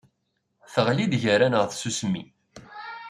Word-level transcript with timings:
Teɣli-d 0.73 1.13
gar-aneɣ 1.23 1.63
tsusmi. 1.65 2.23